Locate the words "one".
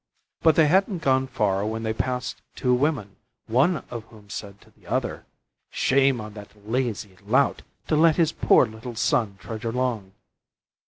3.45-3.83